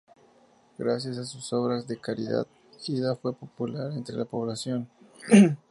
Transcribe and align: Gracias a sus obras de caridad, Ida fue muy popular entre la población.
Gracias 0.79 1.19
a 1.19 1.25
sus 1.25 1.53
obras 1.53 1.87
de 1.87 1.95
caridad, 1.95 2.47
Ida 2.87 3.15
fue 3.17 3.33
muy 3.33 3.41
popular 3.47 3.91
entre 3.91 4.15
la 4.15 4.25
población. 4.25 4.89